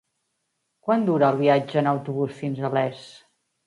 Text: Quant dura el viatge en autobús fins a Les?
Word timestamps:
Quant 0.87 1.05
dura 1.11 1.29
el 1.35 1.39
viatge 1.43 1.79
en 1.85 1.93
autobús 1.95 2.37
fins 2.43 2.67
a 2.73 2.77
Les? 2.83 3.09